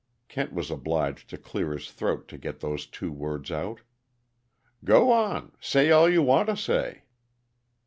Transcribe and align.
Kent 0.29 0.51
was 0.51 0.71
obliged 0.71 1.29
to 1.29 1.37
clear 1.37 1.73
his 1.73 1.91
throat 1.91 2.27
to 2.29 2.37
get 2.39 2.59
those 2.59 2.87
two 2.87 3.11
words 3.11 3.51
out. 3.51 3.81
"Go 4.83 5.11
on. 5.11 5.51
Say 5.59 5.91
all 5.91 6.09
you 6.09 6.23
want 6.23 6.49
to 6.49 6.57
say." 6.57 7.03